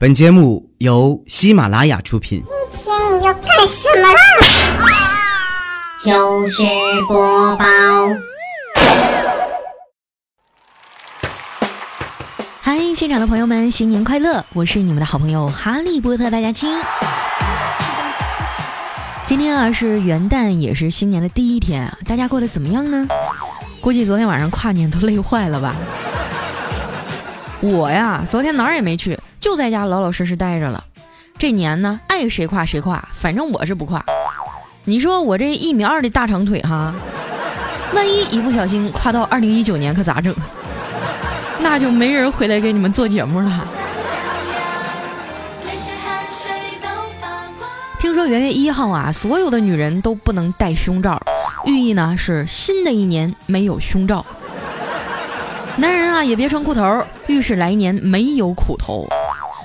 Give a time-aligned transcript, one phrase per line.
[0.00, 2.40] 本节目由喜马拉雅出品。
[2.70, 4.20] 今天你要干什么啦？
[6.00, 6.62] 就是
[7.08, 7.64] 播报。
[12.60, 14.44] 嗨，现场的朋友们，新年快乐！
[14.52, 16.78] 我是你们的好朋友哈利波特大家亲。
[19.24, 23.08] 今天啊是元旦，也是新年的第一天啊，大家过得怎么样呢？
[23.80, 25.74] 估计昨天晚上跨年都累坏了吧？
[27.60, 29.18] 我呀，昨天哪儿也没去。
[29.40, 30.84] 就在家老老实实待着了，
[31.38, 34.04] 这年呢，爱谁跨谁跨，反正我是不跨。
[34.84, 36.94] 你说我这一米二的大长腿哈，
[37.94, 40.34] 万一一不小心跨到二零一九年可咋整？
[41.60, 43.66] 那就没人回来给你们做节目了。
[48.00, 51.20] 听说元月一号啊，所有的女人都不能戴胸罩，
[51.64, 54.24] 寓意呢是新的一年没有胸罩。
[55.78, 59.06] 男人啊也别穿裤头，预示来年没有苦头。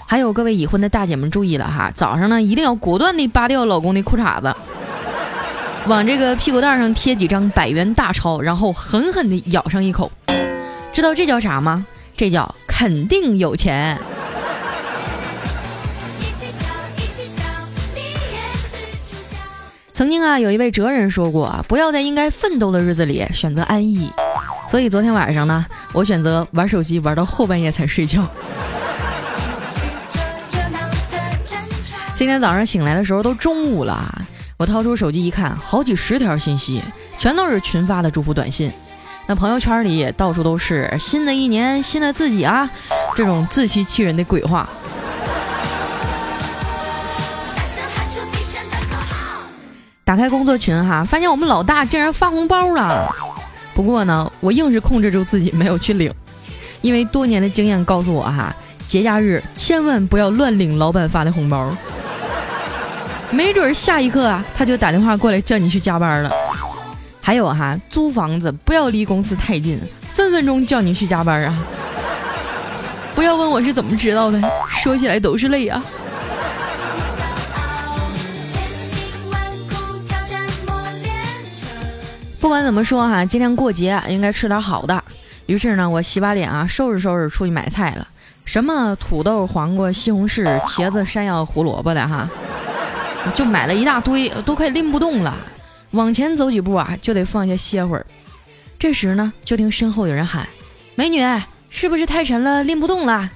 [0.06, 4.56] 还有各位已婚的大姐们注意了哈，早上呢一定要果断地扒掉老公的裤衩子，
[5.88, 10.12] 往这个屁股蛋上贴几张百元大钞，然后狠狠地咬上一口。
[10.92, 11.84] 知道这叫啥吗？
[12.16, 13.98] 这叫肯定有钱。
[19.92, 24.12] 曾经啊，有一位哲人说过啊，不要在应该奋斗的日子里选择安逸。
[24.74, 28.28] 所以昨天晚上呢，我选择玩手机玩到后半夜才睡觉。
[32.16, 34.04] 今天早上醒来的时候都中午了，
[34.58, 36.82] 我掏出手机一看，好几十条信息，
[37.20, 38.74] 全都是群发的祝福短信。
[39.28, 42.68] 那朋友圈里也到处都是新的一年新的自己啊，
[43.16, 44.68] 这种自欺欺人的鬼话。
[50.04, 53.16] 打开工作群哈，发现我们老大竟然发红包了。
[53.74, 56.14] 不过呢，我硬是控制住自己没有去领，
[56.82, 58.56] 因为多年的经验告诉我哈，
[58.88, 61.76] 节假日千万不要乱领老板发的红包。
[63.32, 66.32] 没准下一刻啊，他就打电话过来叫你去加班了。
[67.20, 69.80] 还有哈，租房子不要离公司太近，
[70.14, 71.58] 分分钟叫你去加班啊！
[73.16, 74.40] 不要问我是怎么知道的，
[74.70, 75.84] 说起来都是泪啊。
[82.44, 85.02] 不管怎么说哈，今天过节应该吃点好的。
[85.46, 88.06] 于是呢，我洗把脸啊，收拾收拾出去买菜了。
[88.44, 92.30] 什么土豆、黄瓜、西红柿、茄子、山药、胡萝卜的哈。
[93.34, 95.38] 就买了一大堆，都快拎不动了。
[95.92, 98.06] 往前走几步啊，就得放下歇会儿。
[98.78, 100.46] 这时呢，就听身后有人喊
[100.96, 101.24] ：“美女，
[101.70, 103.32] 是不是太沉了，拎不动了？”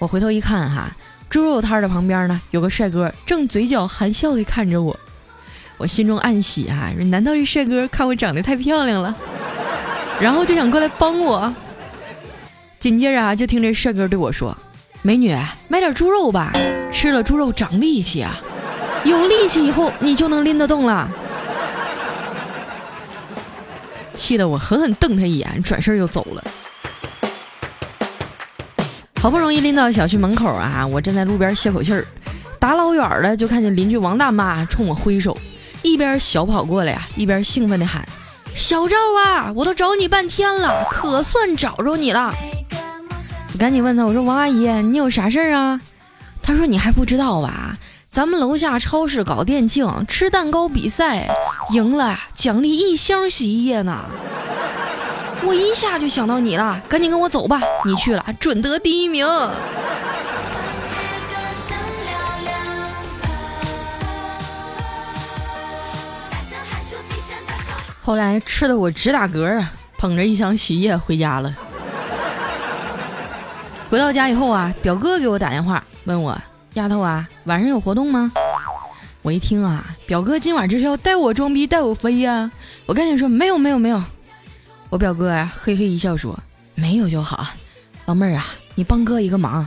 [0.00, 0.90] 我回头一看，哈，
[1.28, 4.98] 猪肉摊的旁边呢，有个帅哥正嘴角含笑地看着我。
[5.80, 9.16] 我心中暗喜啊，难道这帅哥看我长得太漂亮了，
[10.20, 11.50] 然后就想过来帮我？
[12.78, 14.54] 紧接着啊，就听这帅哥对我说
[15.00, 15.34] ：“美女，
[15.68, 16.52] 买点猪肉吧，
[16.92, 18.38] 吃了猪肉长力气啊。”
[19.04, 21.08] 有力气以后，你就能拎得动了。
[24.14, 26.44] 气得我狠狠瞪他一眼，转身就走了。
[29.18, 32.06] 好不容易拎到小区门口啊，我站在路边歇口气儿，
[32.58, 35.34] 打老远的就看见邻居王大妈冲我挥手，
[35.82, 38.06] 一边小跑过来呀，一边兴奋地喊
[38.54, 42.34] ：“小赵啊，我都找你半天了，可算找着你了！”
[43.52, 45.80] 我赶紧问他，我说：“王阿姨，你有啥事儿啊？”
[46.42, 47.76] 他说：“你还不知道吧？”
[48.10, 51.28] 咱们楼下超市搞店庆，吃蛋糕比赛，
[51.70, 54.04] 赢了奖励一箱洗衣液呢。
[55.44, 59.24] 我一下就想到你了，赶紧跟我走吧，你去了准得第一名。
[68.10, 71.56] 后来吃的我直打嗝啊，捧着一箱洗衣液回家了。
[73.88, 76.36] 回到家以后啊，表哥给我打电话问我。
[76.74, 78.32] 丫头啊，晚上有活动吗？
[79.22, 82.50] 我一听啊，表哥今晚这是要带我装逼带我飞呀！
[82.84, 84.02] 我赶紧说没有没有没有。
[84.88, 86.36] 我表哥呀，嘿嘿一笑说
[86.74, 87.46] 没有就好。
[88.06, 88.44] 老妹儿啊，
[88.74, 89.64] 你帮哥一个忙，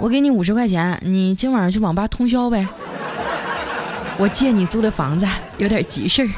[0.00, 2.66] 我给你五十块钱，你今晚上去网吧通宵呗。
[4.16, 5.28] 我借你租的房子
[5.58, 6.30] 有点急事儿。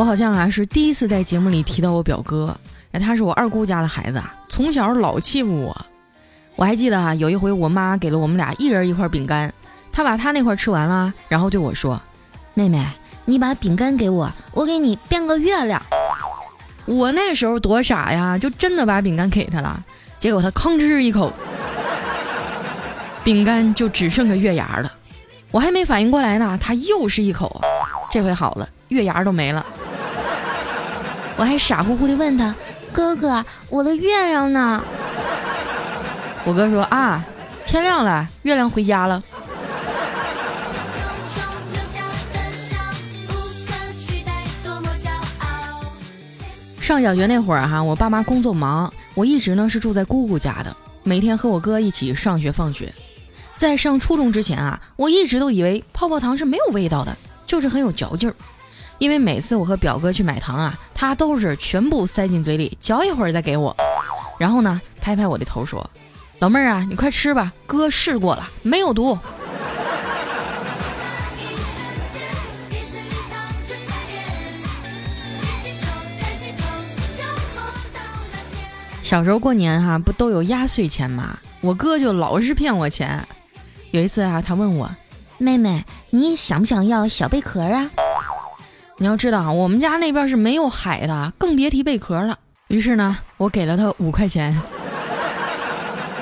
[0.00, 2.56] 我好像啊是第一次在节目里提到我表哥。
[2.92, 5.86] 哎，他是我二姑家的孩子啊，从小老欺负我。
[6.56, 9.52] 我还记得啊，有一回我妈给了我们俩一人一块饼干，
[9.92, 12.00] 他把他那块吃完了，然后对我说
[12.54, 12.82] ：“妹妹，
[13.26, 15.82] 你把饼干给我，我给你变个月亮。”
[16.88, 19.84] 我那时候多傻呀，就真的把饼干给他了。
[20.18, 21.30] 结果他吭哧一口，
[23.22, 24.90] 饼干就只剩个月牙了。
[25.50, 27.60] 我还没反应过来呢，他又是一口，
[28.10, 29.62] 这回好了，月牙都没了。
[31.40, 32.54] 我还傻乎乎的问他。
[32.92, 34.84] 哥哥，我的月亮呢？
[36.44, 37.24] 我哥说啊，
[37.64, 39.22] 天亮了，月亮回家了。
[46.78, 52.92] 上小学那会儿哈，我爸妈工作忙，我一直呢是住在姑姑家的，每天和我哥一起上学放学。
[53.56, 57.16] 在上初中之前啊，我一直都以为泡泡糖是没有味道的，
[57.46, 58.34] 就是很有嚼劲儿。
[59.00, 63.74] 因为每次我和表哥去买糖啊，他都是全部塞进嘴里，嚼一会儿再给我，
[64.38, 65.88] 然后呢拍拍我的头说
[66.38, 69.18] ：“老妹儿啊，你快吃吧，哥试过了，没有毒。”
[79.02, 81.38] 小时候过年哈，不都有压岁钱吗？
[81.62, 83.26] 我哥就老是骗我钱。
[83.92, 84.94] 有一次啊，他问我
[85.38, 87.90] ：“妹妹，你想不想要小贝壳啊？”
[89.02, 92.38] 你要知道啊，我们家那边是没有海的，更别提贝壳了。
[92.68, 94.54] 于是呢，我给了他五块钱。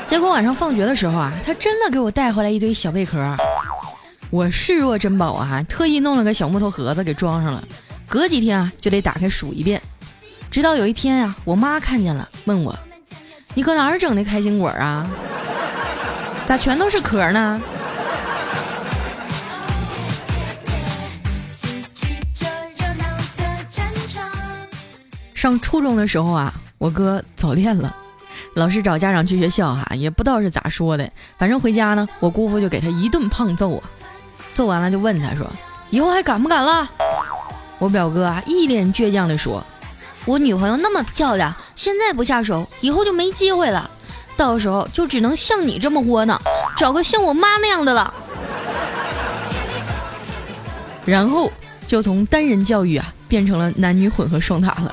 [0.07, 3.37] 结果晚上放学的时候啊，他真的给我带回来一堆小贝壳。
[4.31, 7.65] 我视若珍宝啊，特意弄了个小木头盒子给装上了。
[8.07, 9.83] 隔几天啊，就得打开数一遍。
[10.49, 12.79] 直到有一天啊，我妈看见了，问我
[13.55, 15.05] ：“你搁哪儿整的开心果啊？
[16.47, 17.61] 咋全都是壳呢？”
[25.39, 27.95] 上初中的时候啊，我哥早恋了，
[28.55, 31.09] 老师找家长去学校哈，也不知道是咋说的，
[31.39, 33.85] 反正回家呢，我姑父就给他一顿胖揍啊，
[34.53, 35.47] 揍完了就问他说
[35.91, 36.91] ：“以后还敢不敢了？”
[37.79, 39.65] 我表哥啊，一脸倔强的说。
[40.25, 43.89] 我女朋友那么漂亮，现在不下手，以后就没机会了。
[44.37, 46.43] 到时候就只能像你这么窝囊，
[46.77, 48.13] 找个像我妈那样的了。
[51.07, 51.49] 然后
[51.87, 54.93] 就从单人教育啊，变成了男女混合双打了。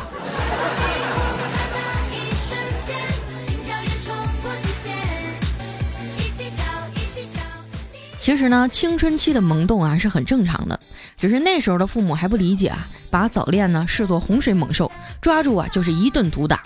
[8.25, 10.79] 其实呢，青春期的萌动啊是很正常的，
[11.19, 14.91] 只是那时候的父母还不理解啊，把早恋呢视作洪水猛兽，
[15.21, 16.63] 抓住啊就是一顿毒打。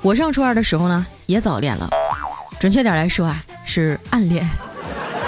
[0.00, 1.90] 我上初二的时候呢也早恋了，
[2.58, 4.48] 准确点来说啊是暗恋。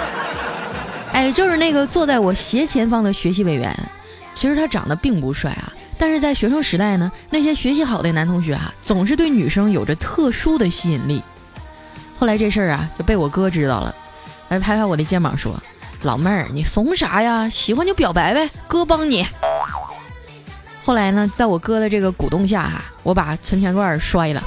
[1.13, 3.71] 哎，就是那个坐在我斜前方的学习委员，
[4.33, 11.21] 其实他长得并不帅啊，但是在学生时代呢，那些学习好的男同学啊，总是对女生有着特殊的吸引力。
[12.15, 13.93] 后来这事儿啊就被我哥知道了。
[14.49, 15.61] 来拍拍我的肩膀说
[16.03, 17.49] ：“老妹儿，你怂啥呀？
[17.49, 19.25] 喜欢就表白呗，哥帮你。”
[20.83, 24.41] 后来呢，在我哥的这个鼓动下，哈，我把存钱罐摔了，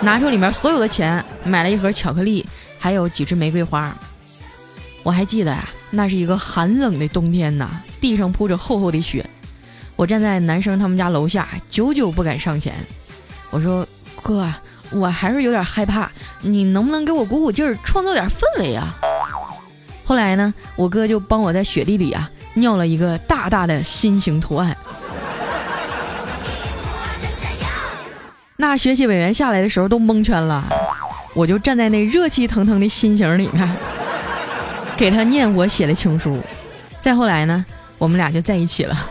[0.00, 2.46] 拿出里面所有的钱，买了一盒巧克力，
[2.78, 3.94] 还有几支玫瑰花。
[5.02, 7.68] 我还记得呀，那是一个寒冷的冬天呐，
[8.00, 9.28] 地上铺着厚厚的雪，
[9.96, 12.74] 我站在男生他们家楼下，久久不敢上前。
[13.50, 13.86] 我说
[14.22, 14.50] ：“哥。”
[14.92, 16.10] 我还是有点害怕，
[16.40, 18.94] 你能不能给我鼓鼓劲儿，创造点氛围啊？
[20.04, 24.76] 后来呢，我哥就帮我在雪地里啊尿了一个大大的心形图案。
[28.56, 30.62] 那学习委员下来的时候都蒙圈了，
[31.34, 33.76] 我就站在那热气腾腾的心形里面，
[34.96, 36.38] 给他念我写的情书。
[37.00, 37.64] 再后来呢，
[37.98, 39.10] 我们俩就在一起了。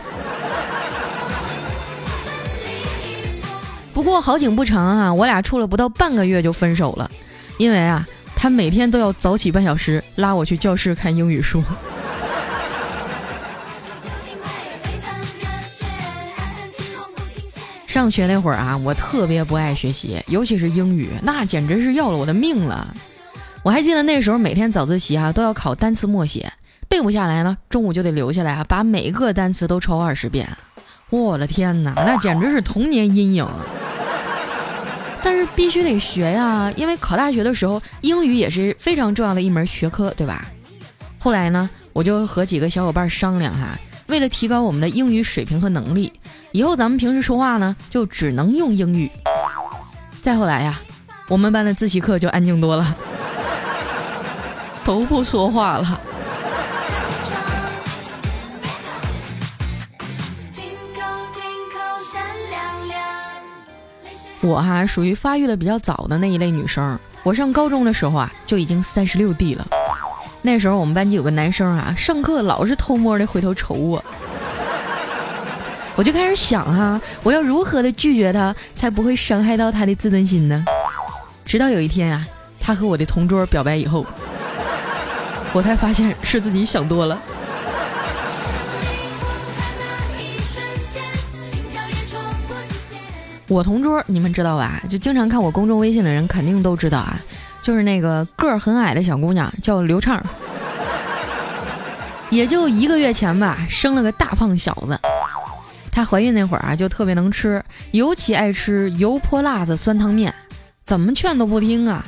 [4.02, 7.08] 不过好景不长啊，我俩处了不到半个月就分手了，
[7.56, 8.04] 因为啊，
[8.34, 11.62] 他每天都要早起半小时拉我去教室看英语书。
[17.86, 22.92] 上学那会儿啊，我特别不爱学习，尤其是英语，那简直是要了我的命了。
[23.62, 26.52] 我还记得那时候每天早自习啊都要考单词默写，
[26.88, 30.48] 背不下来呢，中午就得留下来啊，把每个单词都抄二十遍。
[31.12, 33.60] 我的天哪，那简直是童年阴影啊。
[35.22, 40.46] 但是必须得学呀，因为考大学的时候英语也是非常重要的一门学科，对吧？
[41.18, 46.10] 后来呢，我就和几个小伙伴商量哈，为了提高我们的英语水平和能力，
[46.50, 49.10] 以后咱们平时说话呢就只能用英语。
[50.22, 50.80] 再后来呀，
[51.28, 52.96] 我们班的自习课就安静多了，
[54.82, 56.00] 都不说话了。
[64.42, 69.66] 我哈属于发育的比较早的那一类女生，我上高中的时候啊就已经三十六 D 了。
[70.42, 74.04] 那时候我们班级有个男生啊，上课老是偷摸的回头瞅我，
[75.94, 80.64] 我就开始想哈，我要如何的拒绝他，才不会伤害到他的自尊心呢？
[81.44, 82.26] 直到有一天啊，
[82.58, 84.04] 他和我的同桌表白以后，
[85.52, 87.16] 我才发现是自己想多了。
[93.52, 94.82] 我同桌你们知道吧？
[94.88, 97.20] 就经常看我公众微信的人肯定都知道啊，
[97.60, 100.20] 就是那个个儿很矮的小姑娘，叫刘畅。
[102.30, 104.98] 也就一个月前吧，生了个大胖小子。
[105.90, 110.32] 她怀孕那会儿啊，就特别能吃，尤其爱吃油泼辣子酸汤面，
[110.82, 112.02] 怎么劝都不听啊。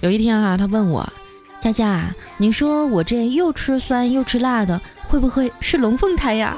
[0.00, 1.12] 有一天啊，她问我
[1.58, 6.56] ：“佳佳，你说我这又吃酸又吃辣的，会不会是龙凤胎呀？”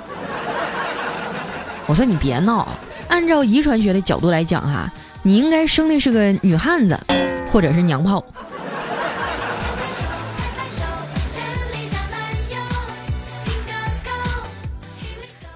[1.87, 2.69] 我说：“你别闹，
[3.15, 4.93] 按照遗传学的角度来讲哈，
[5.23, 6.99] 你应该生的是个女汉子，
[7.49, 8.25] 或者是娘炮。”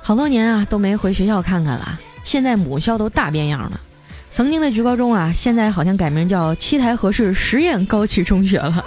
[0.01, 3.81] 好多年啊都没回学校看看了，现在母校都大变样了。
[4.31, 8.85] 曾经的局高中啊，现在好像改名叫七台河市实验高级中学了。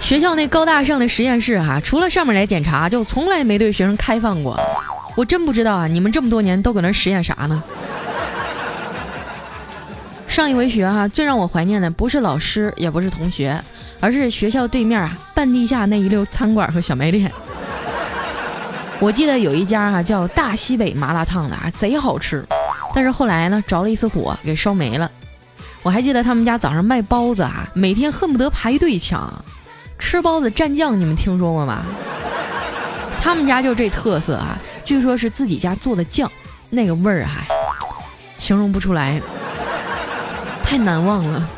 [0.00, 4.58] 学校那高大上的实验室哈，除了上面来检查，就从来没对学生开放过。
[5.16, 7.62] 我真不知道啊，你们这么多年都搁那实验啥呢？
[10.28, 13.58] 上一回学哈，最让我怀念的不是老师，也不是同学，
[13.98, 17.32] 而是学校对面啊半地下那一溜餐馆和小卖店。
[19.00, 22.44] 我记得有一家哈叫大西北麻辣烫的啊，贼好吃，
[22.94, 25.10] 但是后来呢着了一次火给烧没了。
[25.82, 29.32] 我还记得他们家早上卖包子啊，每天恨不得排队抢。
[29.98, 31.82] 吃包子蘸酱，你们听说过吗？
[33.26, 36.30] 他们家就这特色啊，据说是自己家做的酱，
[36.70, 37.44] 那个味儿还
[38.38, 39.20] 形容不出来，
[40.62, 41.50] 太难忘了。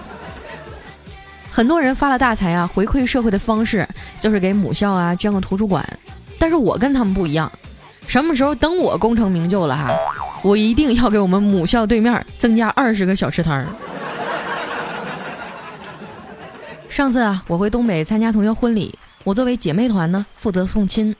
[1.51, 3.87] 很多人发了大财啊，回馈社会的方式
[4.19, 5.87] 就是给母校啊捐个图书馆。
[6.39, 7.53] 但是我跟他们不一样，
[8.07, 9.95] 什么时候等我功成名就了哈，
[10.41, 13.67] 我一定要给我们母校对面增加二十个小吃摊儿。
[16.89, 21.15] 上次啊，我回东北参加同学婚礼，我作为姐妹团呢负责送亲。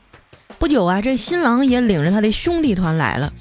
[0.59, 3.33] 不久啊，这新郎也领着他的兄弟团来了。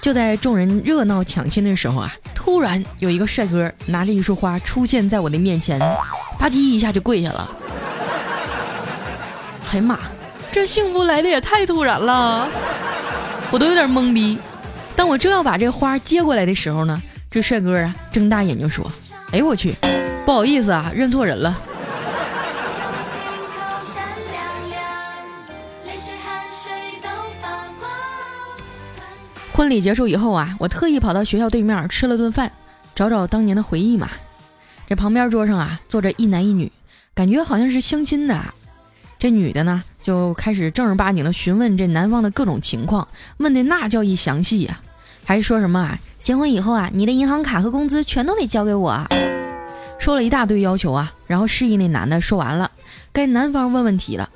[0.00, 7.50] 就在众人热闹抢亲的时候啊，突然有一个帅哥拿着一束花出现在我的面前，吧唧一下就跪下了。
[9.72, 9.98] 哎呀妈！
[10.50, 12.46] 这幸福来的也太突然了，
[13.50, 14.38] 我都有点懵逼。
[14.94, 18.84] 当我正要把这花接过来的时候呢，这帅哥啊睁大眼睛说
[19.32, 19.74] ：“哎呦我去，
[20.26, 21.58] 不好意思啊，认错人了。”
[29.62, 32.50] 婚礼结束以后啊，我特意跑到学校对面吃了顿饭，
[32.96, 34.10] 找找当年的回忆嘛。
[34.88, 36.72] 这旁边桌上啊坐着一男一女，
[37.14, 38.42] 感觉好像是相亲的。
[39.20, 39.84] 这女的呢？
[40.02, 44.80] 就开始正儿八经的询问这男方的各种情况，问的那叫一详细呀，
[45.22, 49.00] 还说什么啊，结婚以后啊，你的银行卡和工资全都得交给我，
[50.00, 52.68] 说了一大堆要求啊，然后示意那男的说完了，
[53.12, 54.28] 该男方问问题了，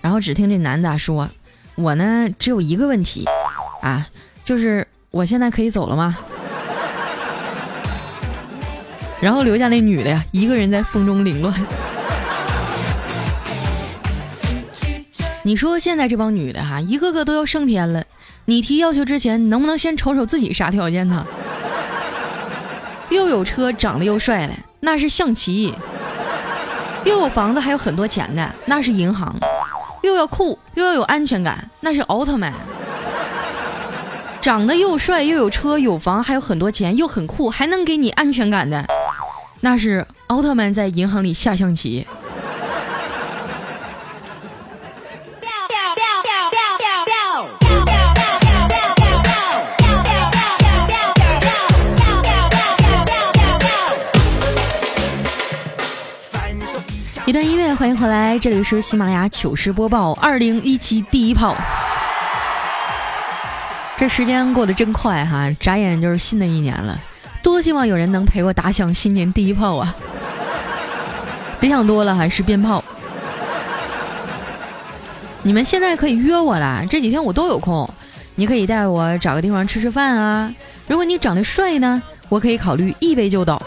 [0.00, 1.30] 然后只听这男的说，
[1.76, 3.24] 我呢只有一个问题
[3.80, 4.08] 啊，
[4.44, 6.16] 就是我现在可以走了吗？
[9.20, 11.54] 然后留下那女的呀，一个人在风中凌乱。
[15.44, 18.04] 你说现在这帮女的哈，一个个都要上天了。
[18.46, 21.24] 你提要求之前，能不能先瞅瞅自己啥条件呢？
[23.10, 25.72] 又有车，长得又帅的，那是象棋；
[27.04, 29.32] 又有房子，还有很多钱的，那是银行；
[30.02, 32.52] 又要酷，又要有安全感，那是奥特曼。
[34.42, 38.84] 长得又帅，又有车，有房，还有很多钱，又很酷，还能给你安全感的，
[39.60, 42.04] 那是奥特曼在银行里下象棋。
[57.24, 61.56] 一段音乐，欢迎回来，这里是喜马拉雅糗事播报，二零一七第一炮。
[64.02, 67.00] 这时间过得真快哈，眨眼就是新的一年了。
[67.40, 69.94] 多希望有人能陪我打响新年第一炮啊！
[71.60, 72.82] 别想多了，还是鞭炮。
[75.44, 77.88] 你们现在可以约我啦，这几天我都有空。
[78.34, 80.52] 你可以带我找个地方吃吃饭啊。
[80.88, 83.62] 如果你长得帅呢，我可以考虑一杯就倒。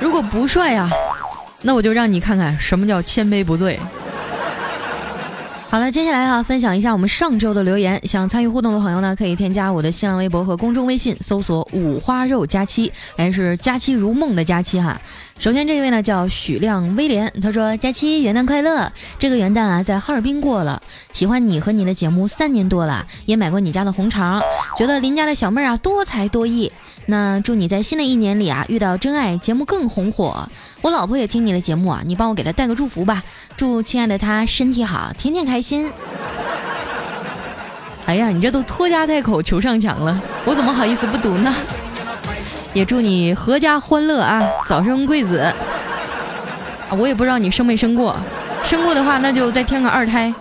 [0.00, 0.90] 如果不帅呀。
[1.62, 3.78] 那我就让你看看什么叫千杯不醉。
[5.74, 8.00] 好了，接下来哈，分享一下我们上周的留言。
[8.06, 15.00] 想参与互动的朋友呢，可以添加我的新浪微博和公众微信，搜索“五花肉佳期”，还是“佳期如梦”的佳期哈。
[15.36, 18.92] 首先这一位呢叫许亮威廉，他说：“佳期元旦快乐！
[19.18, 20.80] 这个元旦啊，在哈尔滨过了。
[21.12, 24.40] 喜欢你和你的节目三年多了，也买过你家的红肠，
[24.78, 26.70] 觉得邻家的小妹儿啊多才多艺。
[27.06, 30.48] 那祝你在新的一年里啊遇到真爱，节目更红火。
[30.80, 33.22] 我老婆也听你的节目啊，你帮我给她带个祝福吧。
[33.56, 35.90] 祝亲爱的她身体好，天天开心。
[38.06, 41.54] ”哎呀，你这都拖家带口求上墙了，我怎么好意思不读呢？
[42.72, 45.38] 也祝你阖家欢乐啊，早生贵子。
[45.38, 45.54] 啊，
[46.98, 48.16] 我也不知道你生没生过，
[48.62, 50.32] 生过的话那就再添个二胎。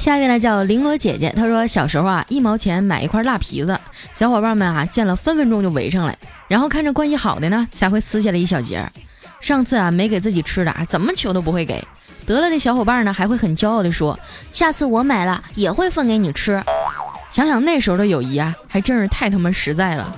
[0.00, 3.78] 下一位呢叫绫罗姐姐，她说小时候啊，一毛钱买一块辣皮子，
[4.14, 6.16] 小伙伴们啊见了分分钟就围上来，
[6.48, 8.82] 然后看着关系好的呢才会撕下来一小截。
[9.42, 11.86] 上次啊没给自己吃的，怎么求都不会给。
[12.24, 14.18] 得了的小伙伴呢还会很骄傲的说，
[14.50, 16.64] 下次我买了也会分给你吃。
[17.28, 20.16] 想想那时候的友谊啊，还真是太他妈实在了。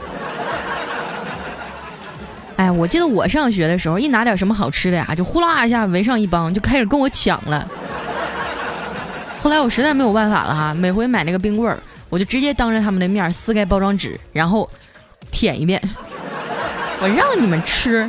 [2.54, 7.68] 哎，我记得我上学的时候，一拿点什么好吃的呀，就呼啦一下围上一帮，就开始跟我抢了。
[9.42, 11.76] 后来我实在没有办法了哈，每回买那个冰棍儿，
[12.08, 14.70] 我就直接当着他们的面撕开包装纸，然后
[15.32, 15.82] 舔一遍，
[17.00, 18.08] 我让你们吃。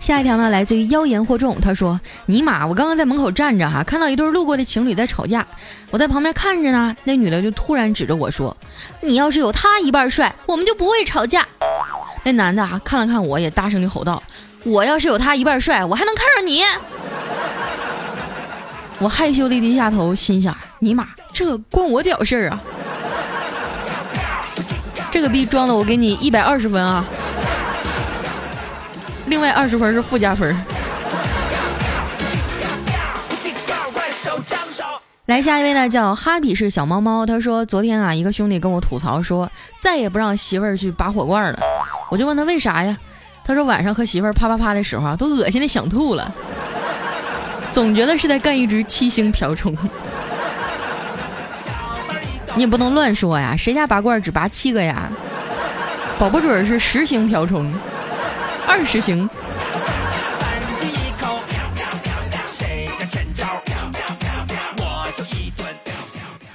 [0.00, 5.46] 下一条呢，来自于妖言惑众，他说：“尼玛，我刚刚在门口站着哈，看到一对路过的情侣在吵架，
[5.90, 8.56] 我在旁边看着呢，那女的就突然指着我说
[9.02, 11.46] ：‘你要是有他一半帅，我们就不会吵架。’”
[12.26, 14.20] 那男的啊看了看我，也大声的吼道
[14.66, 16.60] ：“我要是有他一半帅，我还能看上你？”
[18.98, 22.60] 我害羞的低下头，心想：“尼玛，这关我屌事儿啊！
[25.12, 27.04] 这个逼装的，我给你一百二十分啊！
[29.26, 30.52] 另外二十分是附加分。”
[35.26, 39.48] 来下一位呢，叫哈比是小猫猫，他说：“昨天啊，一个兄弟跟我吐槽说，
[39.80, 41.60] 再也不让媳妇儿去拔火罐了。”
[42.08, 42.96] 我就问他为啥呀？
[43.44, 46.34] 他说晚上和媳妇儿啪啪啪的时候，都恶心的想吐了，
[47.70, 49.76] 总觉得是在干一只七星瓢虫。
[52.54, 55.10] 你也不能乱说呀，谁家拔罐只拔七个呀？
[56.18, 57.70] 保不准是十星瓢虫，
[58.66, 59.28] 二十星。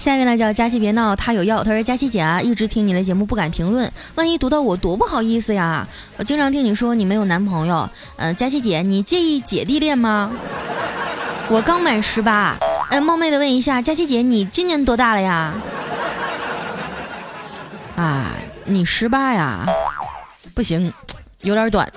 [0.01, 1.63] 下面呢叫佳琪别闹，他有药。
[1.63, 5.87] 他说佳琪姐啊，一直听你的节目不敢评论，万一读到我多不好意思呀。
[6.17, 10.31] 我经常听你说你没有男朋友，嗯，佳琪姐你介意姐弟恋吗？
[11.49, 12.57] 我刚满十八，
[12.89, 15.53] 嗯，冒昧的问一下，佳琪姐你今年多大了呀？
[17.95, 18.31] 啊，
[18.65, 19.67] 你十八呀？
[20.55, 20.91] 不行，
[21.43, 21.87] 有点短。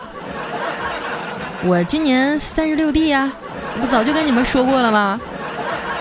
[1.65, 3.33] 我今年三十六 D 呀，
[3.81, 5.19] 不早就跟你们说过了吗？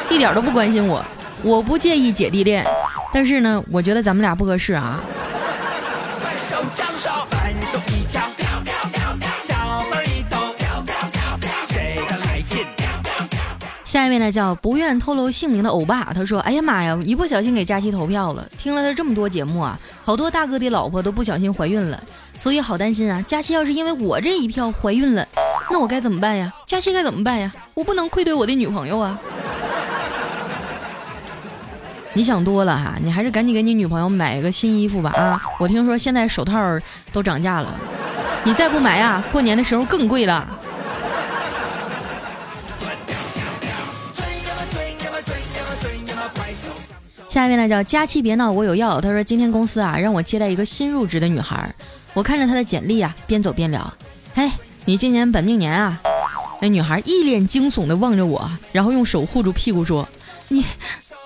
[0.10, 1.02] 一点都不关心我。
[1.43, 2.65] 我不介意姐弟恋，
[3.13, 5.03] 但是呢，我觉得咱们俩不合适啊。
[13.84, 18.47] 下一位呢叫不愿透露姓名的欧巴，他说：“哎呀妈呀，一不小心给佳期投票了。
[18.58, 22.01] 听了他这么多节目啊，好多大哥的老婆都不小心怀孕了，
[22.39, 23.21] 所以好担心啊。
[23.27, 25.27] 佳期要是因为我这一票怀孕了，
[25.69, 26.51] 那我该怎么办呀？
[26.65, 27.53] 佳期该怎么办呀？
[27.75, 29.19] 我不能愧对我的女朋友啊。”
[32.15, 35.41] 你想多了哈，你还是赶紧给你女朋友买一个新衣服吧啊！
[35.60, 36.80] 我听说现在手套
[37.12, 37.73] 都涨价了，
[38.43, 40.47] 你再不买呀，过年的时候更贵了。
[47.28, 49.02] 下面呢叫佳期别闹，我有药。
[49.02, 51.73] 他说今天公司啊让我接待一个新入职的女孩，
[52.13, 53.91] 我看着她的简历啊，边走边聊。
[54.36, 54.52] 嘿，
[54.86, 55.99] 你今年本命年啊？
[56.62, 60.08] 那女孩一脸惊悚的望着我，然后用手护住屁股说
[60.49, 60.63] ：“你。”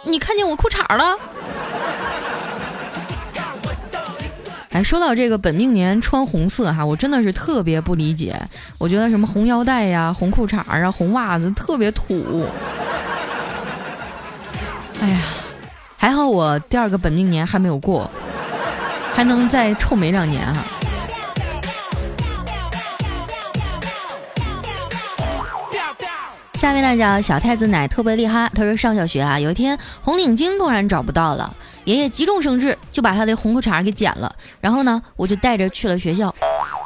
[0.08, 1.18] 你看见我裤衩了？
[4.72, 8.40] 哎，说到这个本命年穿红色哈，我真的是特别不理解。
[8.78, 12.46] 我觉得什么红腰带呀、红裤衩啊、红袜子特别土。
[15.02, 15.20] 哎呀，
[15.98, 18.10] 还好我第二个本命年还没有过，
[19.14, 20.56] 还能再臭美两年啊。
[26.58, 28.50] 下面呢叫小太子奶特别厉害。
[28.56, 34.36] 他说上小学啊，有一天红领巾突然找不到了，爷爷急中生智就把他的红裤衩给剪了。
[34.60, 36.34] 然后呢，我就带着去了学校。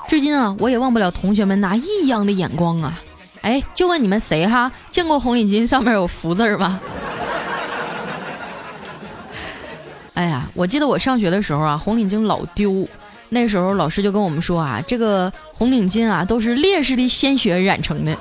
[0.09, 3.01] 至今啊，我也忘不了同学们那异样的眼光啊！
[3.39, 6.81] 哎，就问你们谁哈见过红领巾上面有福字吗？
[10.15, 12.85] 哎呀，我记得我上学的时候啊，红领巾老丢。
[13.29, 18.13] 那时候老师就跟我们说啊，这个红领巾啊都是烈士的鲜血染成的。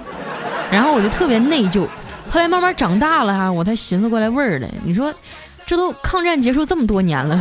[0.71, 1.87] 然后我就特别内疚，
[2.29, 4.69] 后来慢慢长大了哈，我才寻思过来味儿来。
[4.85, 5.13] 你说，
[5.67, 7.41] 这都抗战结束这么多年了，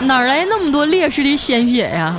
[0.00, 2.16] 哪来那么多烈士的鲜血呀？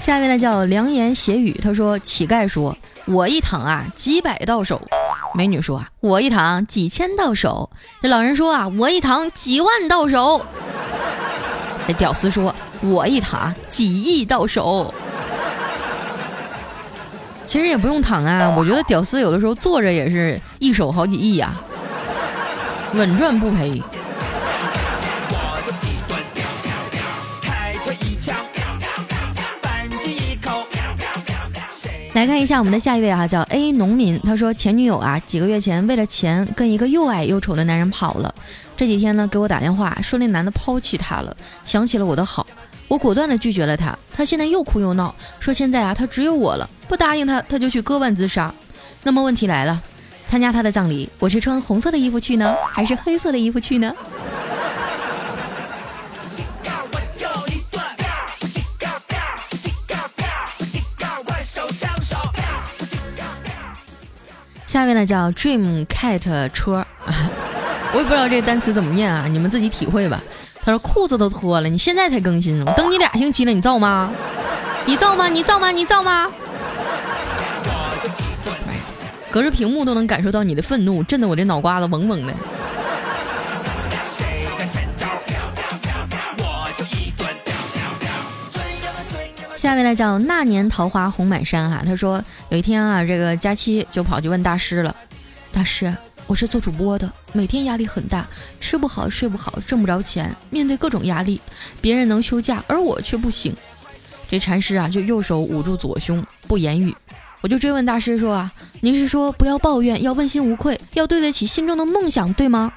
[0.00, 4.80] 下面呢叫良言邪语，他说乞丐说：“我一躺啊，几百到手。”
[5.36, 7.70] 美女说啊，我一躺几千到手。
[8.02, 10.44] 这老人说啊，我一躺几万到手。
[11.86, 14.92] 这屌丝说，我一躺几亿到手。
[17.46, 21.52] 其实也不用躺啊，我觉得屌丝有的时候坐着也是一手好几亿呀，
[22.94, 23.82] 稳赚不赔。
[32.12, 34.20] 来看一下我们的下一位啊，叫 A 农民。
[34.20, 38.34] 他说前女友啊，几个月前为了钱跟一个又矮又丑的男人跑了。
[38.80, 42.46] 这几天呢，给我打电话说那男的抛弃她了，想起了我的好，
[42.88, 43.94] 我果断的拒绝了他。
[44.10, 48.50] 他现在又哭又闹，说现在啊，他只有我了，不答应他，他就去割腕自杀。
[49.02, 49.82] 那么问题来了，
[50.26, 53.94] 参加他的葬礼，我是穿红色的衣服去呢，还是黑色的衣服去呢？
[64.66, 66.86] 下面呢叫 Dream Cat 车，
[67.92, 70.20] 我也不知道这个单词怎么念啊，你们自己体会吧。
[70.62, 74.12] 他说裤子都脱了，你现在才更新，等你俩星期了，你造吗？
[74.86, 75.28] 你造吗？
[75.28, 75.70] 你造吗？
[75.70, 76.30] 你造吗？
[79.30, 82.34] 隔着屏幕都能感受到你的愤怒，震得我这脑瓜子嗡嗡的。
[89.56, 94.96] 下面呢叫那年桃花红满山哈，他说有一天啊，这个佳期就跑去问大师了，
[95.52, 95.94] 大师，
[96.30, 98.24] 我是做主播的，每天压力很大，
[98.60, 101.40] 吃不好睡不好，挣不着钱，面对各种压力，
[101.80, 103.52] 别人能休假，而我却不行。
[104.28, 106.94] 这禅师啊，就右手捂住左胸，不言语。
[107.40, 112.72] 我就追问大师说啊，您是说不要抱怨，要问心无愧，要对得起心中的梦想，对吗？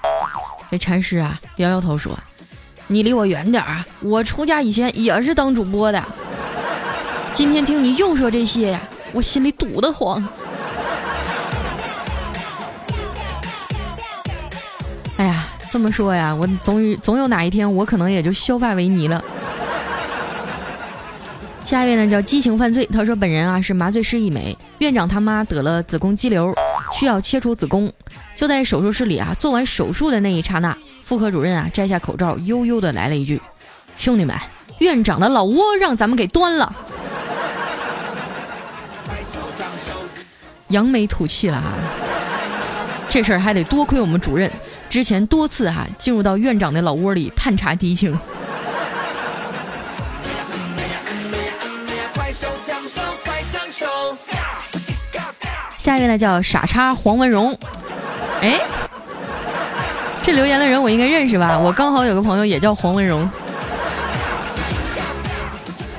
[0.71, 2.17] 这禅师啊，摇摇头说，
[2.87, 6.03] 你离我远点儿啊，我出家以前也是当主播的。
[7.35, 10.27] 今天听你又说这些呀，我心里堵得慌。
[15.73, 19.19] 这么说呀，我总总有哪一天，我可能也就削发为尼了。
[21.65, 26.53] 下一位呢叫激情犯罪，他说本人啊是麻醉师一枚，院长他妈得了子宫肌瘤，
[26.91, 27.91] 需要切除子宫，
[28.35, 33.41] 就在手术室里啊做完手术的那一刹那，妇科主任啊摘下口罩，悠悠的来了一句
[33.97, 34.37] ：“兄弟们，
[34.77, 36.71] 院长的老窝让咱们给端了。”
[40.69, 41.73] 扬眉吐气了啊，
[43.09, 44.51] 这事儿还得多亏我们主任
[44.93, 48.15] 之前多次哈进入到院长的老窝里探查敌情。
[55.79, 57.57] 下一位呢叫傻叉黄文荣，
[58.41, 58.61] 哎，
[60.21, 61.57] 这留言的人我应该认识吧？
[61.57, 63.27] 我刚好有个朋友也叫黄文荣。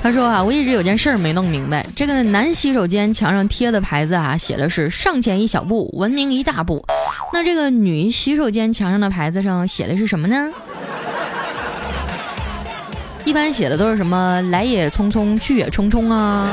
[0.01, 6.84] 他说啊，我一直有件事儿没弄明白，这个男洗手间墙上贴的牌子啊，写的是上前一小步，文明一大步。
[7.35, 10.49] 那这个女洗手间墙上的牌子上写的是什么呢？
[13.25, 16.49] 一般写的都是什么来也匆匆，去也匆匆啊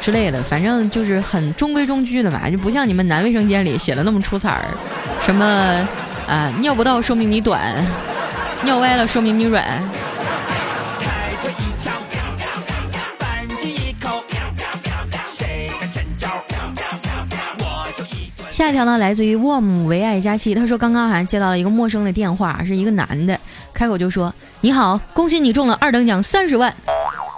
[0.00, 4.64] 之类的，反正就是很中规中矩的嘛，就不像你们男卫生间里写的那么出彩儿。
[5.20, 5.46] 什么
[6.26, 7.72] 啊，尿不到说明你短，
[8.64, 9.64] 尿歪了说明你软。
[18.58, 23.38] 下一条呢，来自于 warm 唯爱佳期，他说刚刚好像接到了一个陌生的电话，是一个男的，
[23.72, 26.74] 开口就说：“你好，恭喜你中了二等奖三十万。”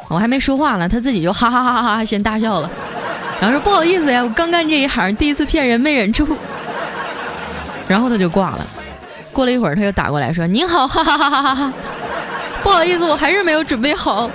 [0.08, 2.70] 我还没说话呢，他自己就哈哈哈哈哈先大笑了，
[3.38, 6.26] 然后说：“不好意思呀，我刚干这一行，第一次骗人没忍住。”
[7.86, 8.66] 然后他就挂了。
[9.30, 11.72] 过了一会儿，他又打过来说：“您好，哈哈哈哈哈哈，
[12.62, 14.30] 不好意思，我还是没有准备好。”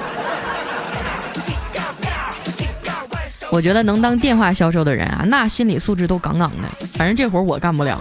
[3.52, 6.68] 我觉得能当电话销售的人啊，那心理素质都杠杠的。
[6.94, 8.00] 反正这活我干不了。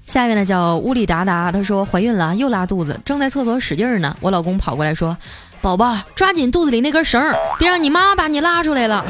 [0.00, 4.16] 下一位呢叫乌里达达，她说怀孕了，又拉肚子，正在厕所使劲呢。
[4.20, 5.16] 我老公跑过来说
[5.60, 7.22] ：“宝宝，抓紧肚子里那根绳，
[7.58, 9.04] 别让你妈把你拉出来了。”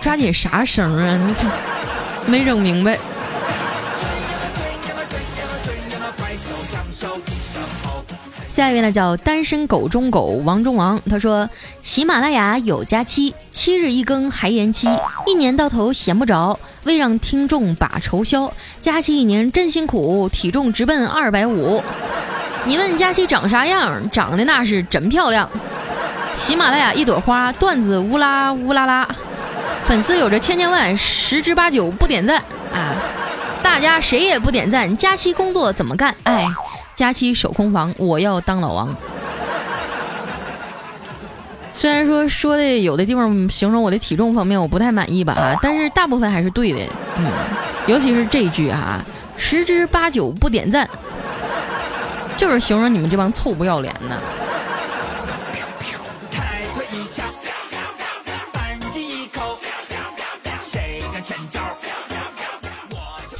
[0.00, 1.16] 抓紧啥绳啊？
[1.16, 1.34] 你
[2.30, 2.98] 没整明白。
[8.48, 11.48] 下一位呢叫单身狗中狗王中王，他说
[11.82, 14.88] 喜马拉雅有假期，七日一更还延期，
[15.26, 18.50] 一年到头闲不着，为让听众把愁消，
[18.80, 21.82] 假期一年真辛苦，体重直奔二百五。
[22.64, 24.10] 你问佳期长啥样？
[24.10, 25.48] 长得那是真漂亮。
[26.34, 29.06] 喜马拉雅一朵花，段子乌拉乌拉拉，
[29.84, 32.96] 粉丝有着千千万，十之八九不点赞啊！
[33.66, 36.14] 大家谁也不点赞，佳期工作怎么干？
[36.22, 36.46] 哎。
[36.94, 38.94] 佳期守空房，我要当老王。
[41.74, 46.78] 虽然说说的有的地方形容我的体重方面我不太满意吧，但是大部分还是对的，
[47.18, 47.26] 嗯，
[47.88, 49.04] 尤其是这一句啊，
[49.36, 50.88] 十之八九不点赞，
[52.36, 54.22] 就是形容你们这帮臭不要脸的。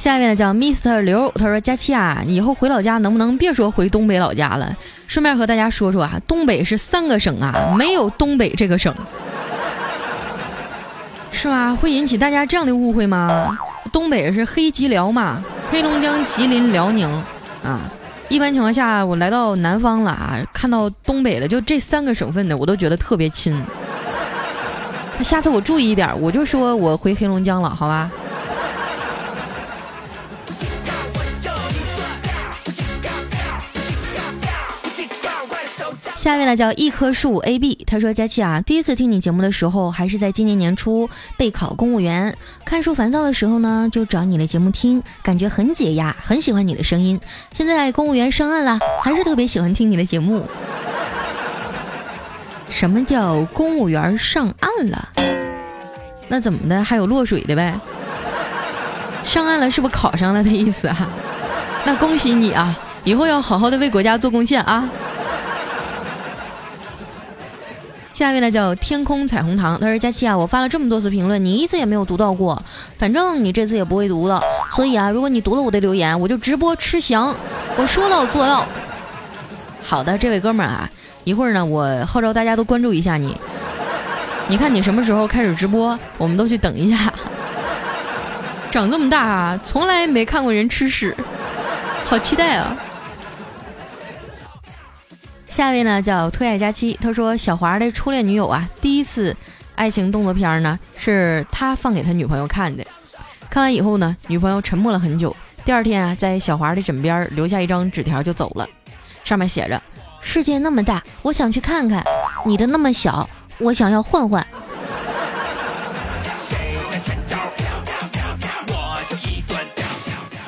[0.06, 4.72] 下面呢叫 Mr 刘，他说佳期啊，以后回老家能不能别说回东北老家了？
[5.08, 8.94] 顺便和大家说说啊，东北是三个省啊，没有东北这个省，
[11.32, 11.74] 是吧？
[11.74, 13.58] 会引起大家这样的误会吗？
[13.92, 15.42] 东北是黑吉辽嘛，
[15.72, 17.10] 黑龙江、吉林、辽宁
[17.64, 17.90] 啊。
[18.28, 23.60] 一般情况下，我来到南方了啊，看到东北的就这三个省份的，我都觉得特别亲。
[25.18, 28.08] 那下次我注意一点，我就说我回黑龙江了，好吧？
[36.26, 47.20] 下面呢叫一棵树 A B，他说佳琪啊，第一次听你节目的时候还是在今年年初备考公务员，看书烦躁的时候呢，就找你的节目听，感觉很解压，很喜欢你的声音。
[47.52, 50.42] 现在公务员上岸了，还是特别喜欢听你的节目。
[52.68, 55.08] 什么叫公务员上岸了？
[56.26, 56.82] 那怎么的？
[56.82, 57.78] 还有落水的呗？
[59.22, 61.08] 上岸了是不是考上了的意思啊？
[61.84, 64.90] 那恭喜你啊，以后要好好的为国家做贡献啊！
[68.16, 72.62] 下面呢叫天空彩虹糖，他说佳期啊，我发了这么多次评论，你一次也没有读到过，
[72.96, 74.40] 反正你这次也不会读了，
[74.74, 77.36] 所以啊，如果你读了我的留言，我就直播吃翔，
[77.76, 78.64] 我说到做到。
[79.82, 80.88] 好的，这位哥们儿啊，
[81.24, 83.36] 一会儿呢，我号召大家都关注一下你，
[84.48, 87.12] 你看你什么时候开始直播，我们都去等一下。
[88.70, 91.14] 长这么大啊，从来没看过人吃屎，
[92.06, 92.74] 好期待啊！
[95.56, 99.34] 下一位呢叫推爱佳期，他说小华的初恋女友啊，第一次
[99.74, 102.84] 爱情动作片呢是他放给他女朋友看的，
[103.48, 108.68] 看完以后呢，女朋友沉默了很久，第二天啊，在小华的枕边留下一张纸条就走了，
[109.24, 109.82] 上面写着：
[110.20, 112.02] 世界那么大，我想去看看；
[112.44, 114.46] 你的那么小，我想要换换。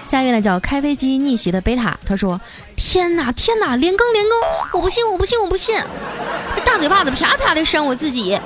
[0.06, 2.40] 下一位呢叫开飞机逆袭的贝塔，他说
[2.90, 4.32] ：“天哪天哪，连更连更，
[4.72, 5.78] 我不信我不信我不信，
[6.56, 8.40] 这大嘴巴子啪啪的扇我自己，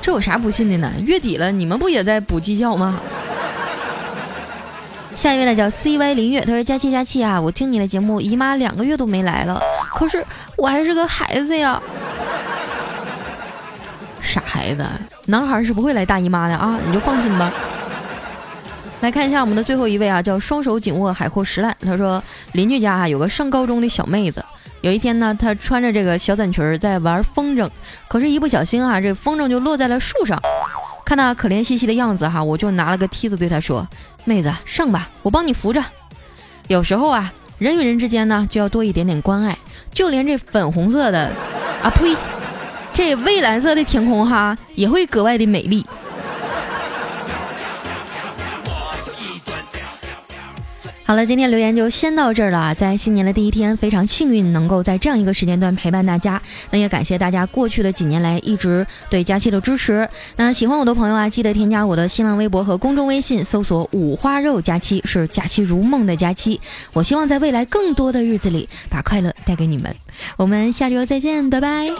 [0.00, 0.90] 这有啥不信的呢？
[1.04, 2.98] 月底了，你们不也在补绩效吗？”
[5.14, 9.60] 下一位呢叫 CY 林月，他说：“佳期佳期啊，我听你的节目，姨妈两个月都没来了，
[9.94, 10.24] 可是
[10.56, 11.78] 我还是个孩子呀，
[14.22, 14.82] 傻孩子，
[15.26, 17.52] 男孩是不会来大姨妈的啊，你就放心吧。”
[19.00, 21.76] 来看一下我们的最后一位啊，叫双手紧握海阔石烂。
[21.80, 24.42] 他说邻居家啊有个上高中的小妹子，
[24.80, 27.68] 有一天呢，她穿着这个小短裙在玩风筝，
[28.08, 30.40] 可是，一不小心啊，这风筝就落在了树上。
[31.04, 33.86] 看她可怜兮兮的样子哈，我就拿了个梯子对她说
[34.24, 35.84] ：“妹子上吧，我帮你扶着。”
[36.68, 39.58] 有时候啊，人与人之间呢就要多一点点关爱，
[39.92, 41.30] 就连这粉红色的
[41.82, 42.16] 啊呸，
[42.94, 45.84] 这蔚蓝色的天空哈也会格外的美丽。
[51.06, 52.74] 好了，今天留言就先到这儿了。
[52.74, 56.40] 在新年的第一天，非常幸运能够在这样一个时间段陪伴大家。
[56.70, 60.08] 那也感谢大家过去的几年来一直对佳期的支持。
[60.36, 66.58] 那喜欢我的朋友啊，记得添加我的新浪微博和公众微信，搜索“五花肉佳期”，是假期如梦的佳期。
[66.94, 69.94] 我希望在未来更多的日子里，把快乐带给你们。
[70.38, 71.90] 我们下周再见，拜拜。